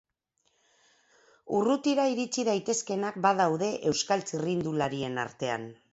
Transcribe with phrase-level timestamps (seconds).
[1.57, 5.71] Urrutira iritsi daitezkeenak badaude Euskal txirrindularien artean.